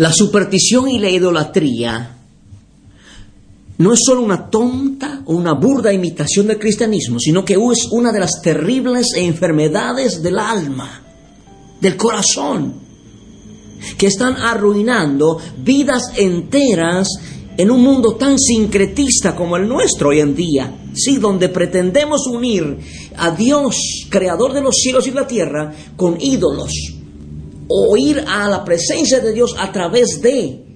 [0.00, 2.16] La superstición y la idolatría
[3.76, 8.10] no es solo una tonta o una burda imitación del cristianismo, sino que es una
[8.10, 11.02] de las terribles enfermedades del alma,
[11.82, 12.76] del corazón,
[13.98, 17.06] que están arruinando vidas enteras
[17.58, 22.78] en un mundo tan sincretista como el nuestro hoy en día, sí, donde pretendemos unir
[23.18, 23.76] a Dios,
[24.08, 26.99] creador de los cielos y la tierra, con ídolos,
[27.72, 30.66] o ir a la presencia de Dios a través de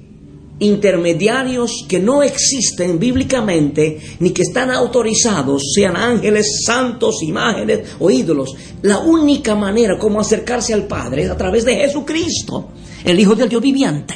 [0.60, 8.54] intermediarios que no existen bíblicamente ni que están autorizados, sean ángeles, santos, imágenes o ídolos.
[8.82, 12.68] La única manera como acercarse al Padre es a través de Jesucristo,
[13.04, 14.14] el Hijo del Dios viviente.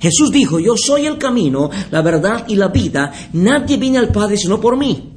[0.00, 4.36] Jesús dijo, yo soy el camino, la verdad y la vida, nadie viene al Padre
[4.36, 5.14] sino por mí.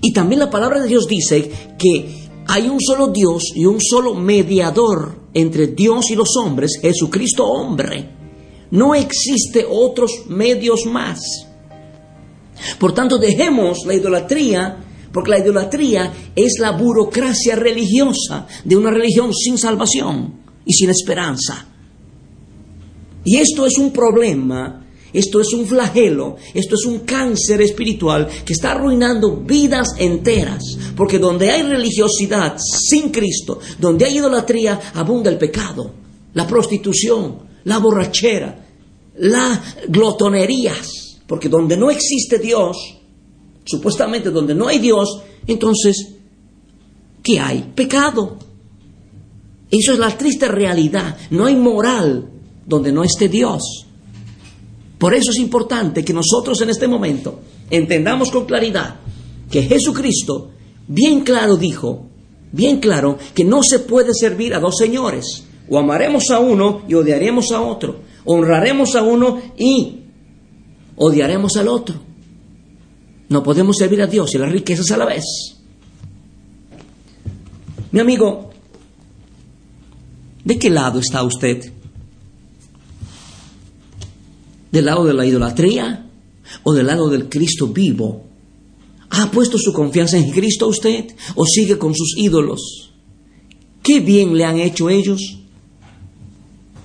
[0.00, 4.14] Y también la palabra de Dios dice que hay un solo Dios y un solo
[4.14, 8.08] mediador entre Dios y los hombres, Jesucristo hombre.
[8.70, 11.20] No existe otros medios más.
[12.78, 14.78] Por tanto, dejemos la idolatría,
[15.12, 21.66] porque la idolatría es la burocracia religiosa de una religión sin salvación y sin esperanza.
[23.22, 28.52] Y esto es un problema, esto es un flagelo, esto es un cáncer espiritual que
[28.52, 30.62] está arruinando vidas enteras.
[30.96, 35.90] Porque donde hay religiosidad sin Cristo, donde hay idolatría, abunda el pecado,
[36.34, 38.66] la prostitución, la borrachera,
[39.18, 41.18] la glotonerías.
[41.26, 42.76] Porque donde no existe Dios,
[43.64, 46.14] supuestamente donde no hay Dios, entonces,
[47.22, 47.72] ¿qué hay?
[47.74, 48.38] Pecado.
[49.70, 51.16] Eso es la triste realidad.
[51.30, 52.30] No hay moral
[52.66, 53.85] donde no esté Dios.
[54.98, 57.40] Por eso es importante que nosotros en este momento
[57.70, 58.96] entendamos con claridad
[59.50, 60.50] que Jesucristo
[60.88, 62.06] bien claro dijo,
[62.52, 65.44] bien claro, que no se puede servir a dos señores.
[65.68, 68.00] O amaremos a uno y odiaremos a otro.
[68.24, 70.00] Honraremos a uno y
[70.96, 71.96] odiaremos al otro.
[73.28, 75.24] No podemos servir a Dios y las riquezas a la vez.
[77.90, 78.50] Mi amigo,
[80.44, 81.72] ¿de qué lado está usted?
[84.76, 86.06] ¿Del lado de la idolatría
[86.62, 88.26] o del lado del Cristo vivo?
[89.08, 92.92] ¿Ha puesto su confianza en Cristo usted o sigue con sus ídolos?
[93.82, 95.38] ¿Qué bien le han hecho ellos?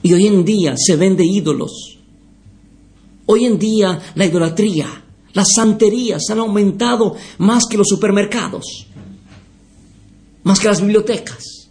[0.04, 2.00] Y hoy en día se vende ídolos.
[3.26, 4.88] Hoy en día la idolatría,
[5.34, 8.88] las santerías han aumentado más que los supermercados,
[10.44, 11.70] más que las bibliotecas,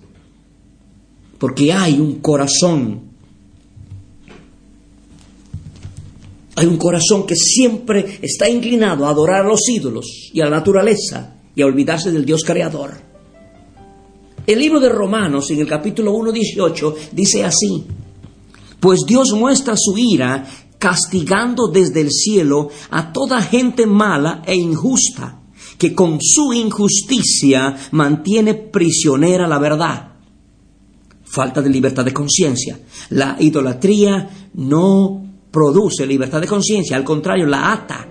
[1.39, 3.10] porque hay un corazón,
[6.61, 10.59] hay un corazón que siempre está inclinado a adorar a los ídolos y a la
[10.59, 13.01] naturaleza y a olvidarse del Dios creador.
[14.47, 17.83] El libro de Romanos en el capítulo 1.18 dice así,
[18.79, 20.47] pues Dios muestra su ira
[20.79, 25.41] castigando desde el cielo a toda gente mala e injusta,
[25.79, 30.13] que con su injusticia mantiene prisionera la verdad.
[31.25, 32.79] Falta de libertad de conciencia.
[33.09, 38.07] La idolatría no produce libertad de conciencia, al contrario, la ata.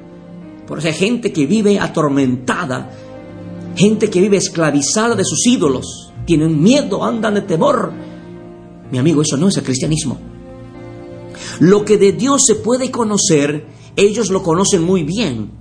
[0.68, 2.92] Por eso hay gente que vive atormentada,
[3.76, 7.92] gente que vive esclavizada de sus ídolos, tienen miedo, andan de temor.
[8.92, 10.20] Mi amigo, eso no es el cristianismo.
[11.60, 15.52] Lo que de Dios se puede conocer, ellos lo conocen muy bien,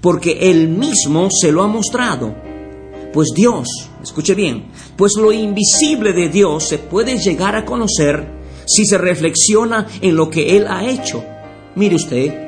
[0.00, 2.34] porque Él mismo se lo ha mostrado.
[3.12, 3.68] Pues Dios,
[4.02, 4.66] escuche bien,
[4.96, 10.28] pues lo invisible de Dios se puede llegar a conocer si se reflexiona en lo
[10.30, 11.22] que Él ha hecho.
[11.76, 12.44] Mire usted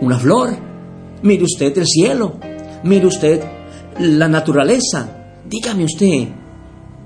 [0.00, 0.50] una flor,
[1.22, 2.38] mire usted el cielo,
[2.84, 3.42] mire usted
[4.00, 5.40] la naturaleza.
[5.48, 6.28] Dígame usted,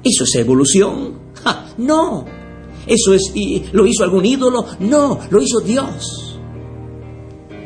[0.03, 1.27] ¿eso es evolución?
[1.79, 2.25] No,
[2.87, 3.33] ¿Eso es,
[3.73, 4.65] lo hizo algún ídolo?
[4.81, 6.39] No, lo hizo Dios.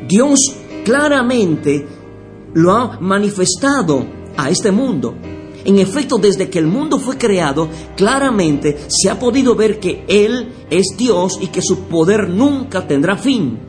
[0.07, 0.39] Dios
[0.83, 1.87] claramente
[2.55, 4.05] lo ha manifestado
[4.35, 5.15] a este mundo.
[5.65, 10.53] En efecto, desde que el mundo fue creado, claramente se ha podido ver que Él
[10.69, 13.59] es Dios y que su poder nunca tendrá fin.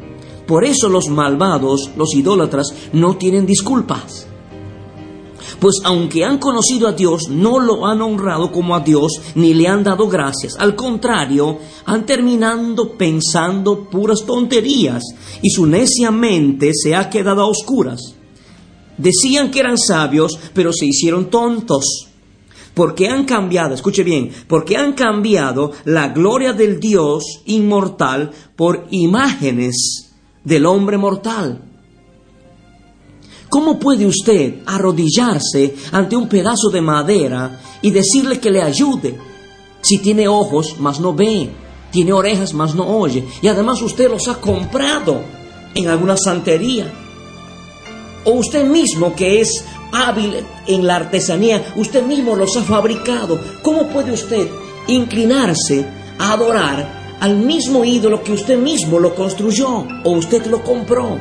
[0.47, 4.27] Por eso los malvados, los idólatras, no tienen disculpas.
[5.61, 9.69] Pues aunque han conocido a Dios, no lo han honrado como a Dios ni le
[9.69, 10.57] han dado gracias.
[10.59, 15.03] Al contrario, han terminado pensando puras tonterías
[15.41, 18.17] y su necia mente se ha quedado a oscuras.
[18.99, 22.09] Decían que eran sabios, pero se hicieron tontos.
[22.75, 30.11] Porque han cambiado, escuche bien, porque han cambiado la gloria del Dios inmortal por imágenes
[30.45, 31.69] del hombre mortal.
[33.51, 39.19] ¿Cómo puede usted arrodillarse ante un pedazo de madera y decirle que le ayude
[39.83, 41.51] si tiene ojos mas no ve,
[41.91, 45.21] tiene orejas mas no oye y además usted los ha comprado
[45.75, 47.02] en alguna santería?
[48.25, 50.35] O usted mismo que es hábil
[50.67, 53.41] en la artesanía, usted mismo los ha fabricado.
[53.63, 54.49] ¿Cómo puede usted
[54.87, 55.87] inclinarse
[56.19, 61.19] a adorar al mismo ídolo que usted mismo lo construyó o usted lo compró?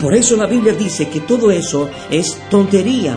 [0.00, 3.16] Por eso la Biblia dice que todo eso es tontería,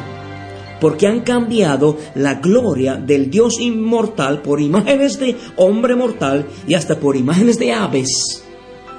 [0.80, 7.00] porque han cambiado la gloria del Dios inmortal por imágenes de hombre mortal y hasta
[7.00, 8.45] por imágenes de aves,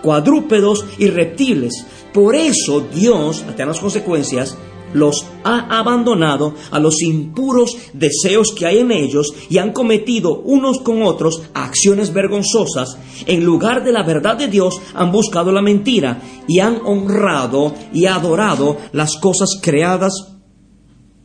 [0.02, 1.86] cuadrúpedos y reptiles.
[2.12, 4.56] Por eso Dios, hasta las consecuencias,
[4.92, 10.80] los ha abandonado a los impuros deseos que hay en ellos y han cometido unos
[10.80, 12.96] con otros acciones vergonzosas.
[13.26, 18.06] En lugar de la verdad de Dios han buscado la mentira y han honrado y
[18.06, 20.32] adorado las cosas creadas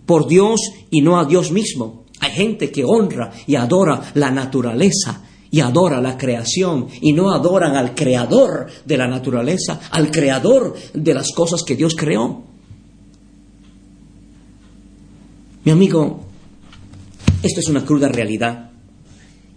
[0.05, 0.59] por Dios
[0.89, 2.05] y no a Dios mismo.
[2.19, 7.75] Hay gente que honra y adora la naturaleza y adora la creación y no adoran
[7.75, 12.43] al creador de la naturaleza, al creador de las cosas que Dios creó.
[15.65, 16.21] Mi amigo,
[17.43, 18.71] esto es una cruda realidad.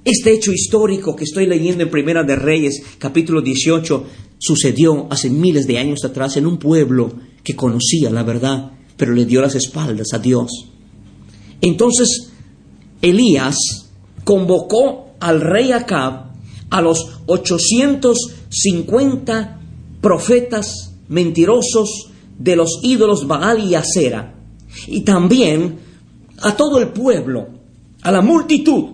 [0.04, 4.04] Este hecho histórico que estoy leyendo en Primera de Reyes, capítulo 18,
[4.36, 7.10] sucedió hace miles de años atrás en un pueblo
[7.42, 10.50] que conocía la verdad, pero le dio las espaldas a Dios.
[11.60, 12.32] Entonces,
[13.00, 13.56] Elías
[14.24, 16.32] convocó al rey Acab
[16.70, 19.60] a los 850
[20.00, 24.34] profetas mentirosos de los ídolos Baal y Acera,
[24.88, 25.78] y también
[26.42, 27.48] a todo el pueblo,
[28.02, 28.86] a la multitud,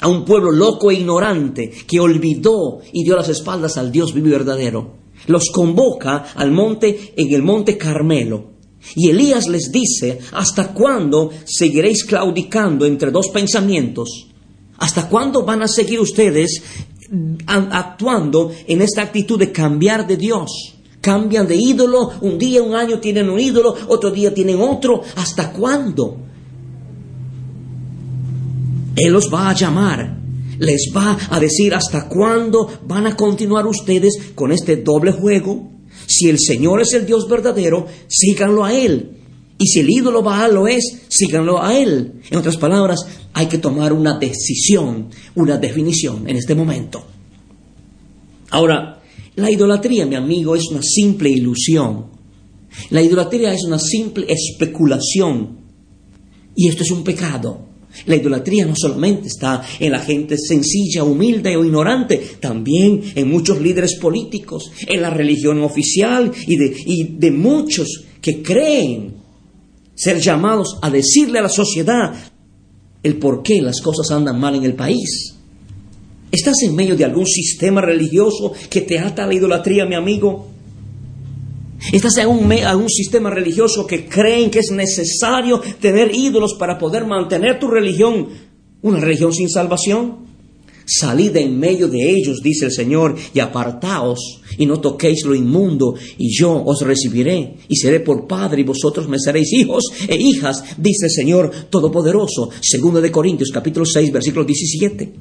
[0.00, 4.28] a un pueblo loco e ignorante que olvidó y dio las espaldas al Dios vivo
[4.28, 5.04] y verdadero.
[5.26, 8.52] Los convoca al monte en el monte Carmelo.
[8.96, 14.28] Y Elías les dice, ¿hasta cuándo seguiréis claudicando entre dos pensamientos?
[14.78, 16.62] ¿Hasta cuándo van a seguir ustedes
[17.46, 20.74] actuando en esta actitud de cambiar de Dios?
[21.00, 25.02] Cambian de ídolo, un día, un año tienen un ídolo, otro día tienen otro.
[25.16, 26.16] ¿Hasta cuándo?
[28.96, 30.18] Él los va a llamar,
[30.58, 35.70] les va a decir hasta cuándo van a continuar ustedes con este doble juego.
[36.06, 39.23] Si el Señor es el Dios verdadero, síganlo a Él.
[39.58, 42.14] Y si el ídolo Baal lo es, síganlo a Él.
[42.30, 43.00] En otras palabras,
[43.32, 47.04] hay que tomar una decisión, una definición en este momento.
[48.50, 49.00] Ahora,
[49.36, 52.06] la idolatría, mi amigo, es una simple ilusión.
[52.90, 55.58] La idolatría es una simple especulación.
[56.56, 57.74] Y esto es un pecado.
[58.06, 63.60] La idolatría no solamente está en la gente sencilla, humilde o ignorante, también en muchos
[63.60, 69.23] líderes políticos, en la religión oficial y de, y de muchos que creen
[70.04, 72.14] ser llamados a decirle a la sociedad
[73.02, 75.34] el por qué las cosas andan mal en el país.
[76.30, 80.48] ¿Estás en medio de algún sistema religioso que te ata a la idolatría, mi amigo?
[81.92, 87.58] Estás en un, sistema religioso que creen que es necesario tener ídolos para poder mantener
[87.58, 88.28] tu religión,
[88.82, 90.33] una religión sin salvación.
[90.86, 95.94] Salid en medio de ellos, dice el Señor, y apartaos, y no toquéis lo inmundo,
[96.18, 100.62] y yo os recibiré, y seré por padre, y vosotros me seréis hijos e hijas,
[100.76, 102.50] dice el Señor Todopoderoso.
[102.60, 105.12] Segundo de Corintios, capítulo 6, versículo 17.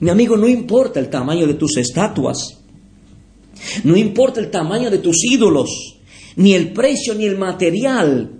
[0.00, 2.58] Mi amigo, no importa el tamaño de tus estatuas,
[3.84, 5.96] no importa el tamaño de tus ídolos,
[6.36, 8.32] ni el precio ni el material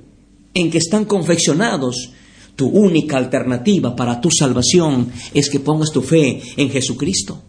[0.52, 2.10] en que están confeccionados.
[2.56, 7.42] Tu única alternativa para tu salvación es que pongas tu fe en Jesucristo.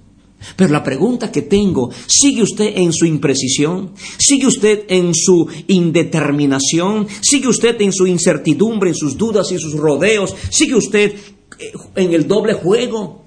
[0.55, 3.93] Pero la pregunta que tengo, ¿sigue usted en su imprecisión?
[4.19, 7.07] ¿Sigue usted en su indeterminación?
[7.21, 10.35] ¿Sigue usted en su incertidumbre, en sus dudas y sus rodeos?
[10.51, 11.15] ¿Sigue usted
[11.59, 13.23] eh, en el doble juego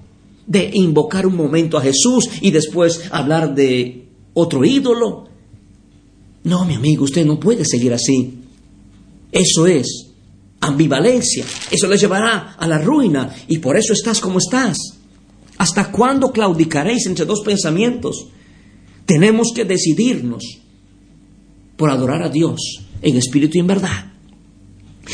[0.47, 5.27] de invocar un momento a Jesús y después hablar de otro ídolo.
[6.43, 8.33] No, mi amigo, usted no puede seguir así.
[9.31, 10.10] Eso es
[10.61, 11.45] ambivalencia.
[11.69, 14.77] Eso le llevará a la ruina y por eso estás como estás.
[15.57, 18.27] ¿Hasta cuándo claudicaréis entre dos pensamientos?
[19.05, 20.43] Tenemos que decidirnos
[21.75, 22.59] por adorar a Dios
[23.01, 24.11] en espíritu y en verdad.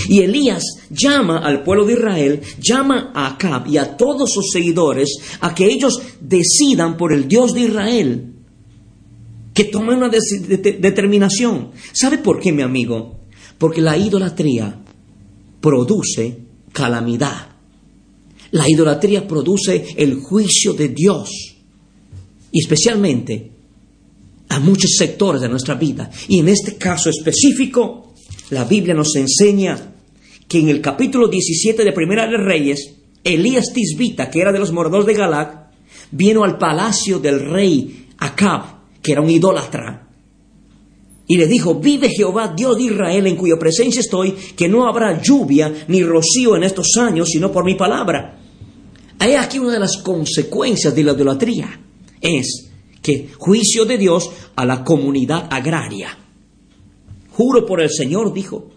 [0.10, 5.10] Y Elías llama al pueblo de Israel, llama a Acab y a todos sus seguidores
[5.40, 8.34] a que ellos decidan por el Dios de Israel,
[9.54, 11.72] que tomen una determinación.
[11.94, 13.22] ¿Sabe por qué, mi amigo?
[13.58, 14.84] Porque la idolatría
[15.62, 16.38] produce
[16.72, 17.48] calamidad.
[18.52, 21.30] La idolatría produce el juicio de Dios.
[22.52, 23.52] Y especialmente
[24.50, 26.10] a muchos sectores de nuestra vida.
[26.28, 28.14] Y en este caso específico,
[28.50, 29.94] la Biblia nos enseña
[30.48, 34.72] que en el capítulo 17 de Primera de Reyes, Elías Tisbita, que era de los
[34.72, 35.68] moradores de Galac,
[36.12, 40.07] vino al palacio del rey Acab, que era un idólatra,
[41.28, 45.22] y le dijo, vive Jehová, Dios de Israel, en cuya presencia estoy, que no habrá
[45.22, 48.40] lluvia ni rocío en estos años, sino por mi palabra.
[49.20, 51.82] Hay aquí una de las consecuencias de la idolatría,
[52.22, 52.70] es
[53.02, 56.18] que juicio de Dios a la comunidad agraria.
[57.32, 58.70] Juro por el Señor, dijo,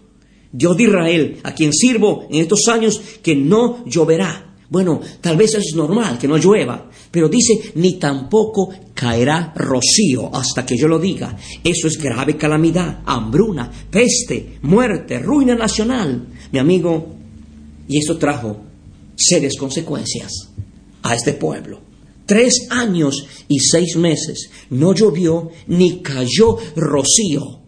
[0.53, 4.57] Dios de Israel, a quien sirvo en estos años, que no lloverá.
[4.69, 10.65] Bueno, tal vez es normal que no llueva, pero dice, ni tampoco caerá rocío hasta
[10.65, 11.37] que yo lo diga.
[11.65, 16.29] Eso es grave calamidad, hambruna, peste, muerte, ruina nacional.
[16.53, 17.15] Mi amigo,
[17.89, 18.57] y eso trajo
[19.17, 20.51] serias consecuencias
[21.03, 21.81] a este pueblo.
[22.27, 27.59] Tres años y seis meses no llovió ni cayó rocío.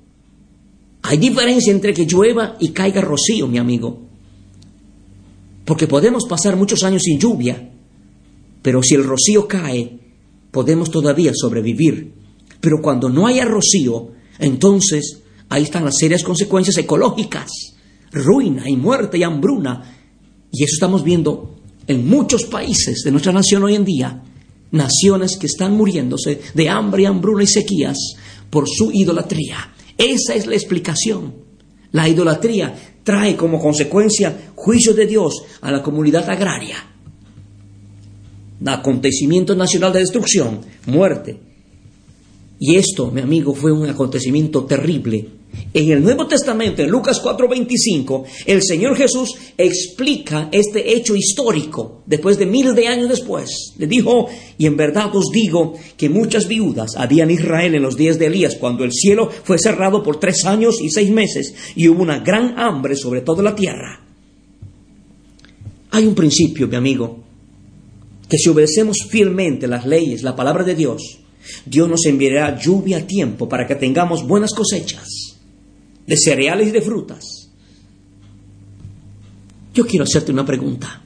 [1.03, 4.03] Hay diferencia entre que llueva y caiga rocío, mi amigo.
[5.65, 7.73] Porque podemos pasar muchos años sin lluvia,
[8.63, 9.99] pero si el rocío cae,
[10.51, 12.15] podemos todavía sobrevivir.
[12.61, 17.51] Pero cuando no haya rocío, entonces ahí están las serias consecuencias ecológicas,
[18.13, 19.99] ruina y muerte y hambruna.
[20.53, 24.23] Y eso estamos viendo en muchos países de nuestra nación hoy en día,
[24.71, 27.99] naciones que están muriéndose de hambre, hambruna y sequías
[28.49, 29.75] por su idolatría.
[29.99, 31.35] Esa es la explicación.
[31.91, 36.92] La idolatría trae como consecuencia juicio de Dios a la comunidad agraria.
[38.67, 41.39] Acontecimiento nacional de destrucción, muerte.
[42.59, 45.27] Y esto, mi amigo, fue un acontecimiento terrible
[45.75, 52.39] en el Nuevo Testamento, en Lucas 4:25, el Señor Jesús explica este hecho histórico después
[52.39, 53.73] de miles de años después.
[53.79, 54.29] Le dijo,
[54.59, 58.27] y en verdad os digo que muchas viudas había en Israel en los días de
[58.27, 62.19] Elías, cuando el cielo fue cerrado por tres años y seis meses, y hubo una
[62.19, 64.05] gran hambre sobre toda la tierra.
[65.91, 67.19] Hay un principio, mi amigo,
[68.33, 71.19] que si obedecemos fielmente las leyes, la palabra de Dios,
[71.67, 75.37] Dios nos enviará lluvia a tiempo para que tengamos buenas cosechas
[76.07, 77.51] de cereales y de frutas.
[79.75, 81.03] Yo quiero hacerte una pregunta.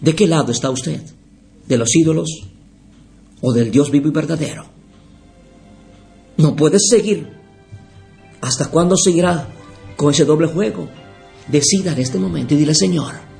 [0.00, 1.02] ¿De qué lado está usted?
[1.66, 2.28] ¿De los ídolos
[3.40, 4.66] o del Dios vivo y verdadero?
[6.36, 7.26] No puedes seguir.
[8.40, 9.48] ¿Hasta cuándo seguirá
[9.96, 10.88] con ese doble juego?
[11.48, 13.31] Decida en este momento y dile, Señor,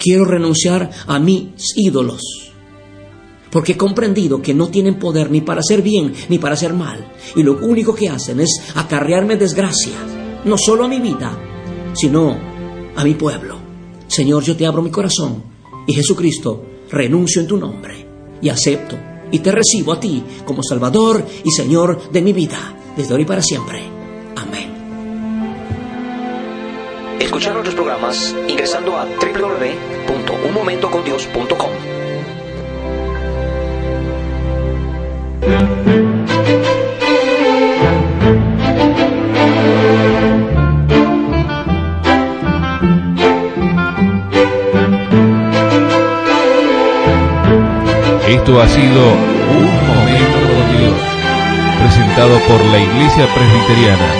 [0.00, 2.50] quiero renunciar a mis ídolos
[3.50, 7.12] porque he comprendido que no tienen poder ni para hacer bien ni para hacer mal,
[7.34, 9.94] y lo único que hacen es acarrearme desgracia,
[10.44, 11.36] no solo a mi vida,
[11.92, 12.38] sino
[12.94, 13.58] a mi pueblo.
[14.06, 15.42] Señor, yo te abro mi corazón,
[15.86, 18.06] y Jesucristo, renuncio en tu nombre,
[18.40, 18.96] y acepto,
[19.30, 23.42] y te recibo a ti como Salvador y Señor de mi vida, desde hoy para
[23.42, 23.99] siempre.
[27.20, 31.70] Escuchar nuestros programas ingresando a www.unmomentocondios.com.
[48.26, 49.12] Esto ha sido
[49.50, 50.98] Un Momento con Dios,
[51.80, 54.19] presentado por la Iglesia Presbiteriana,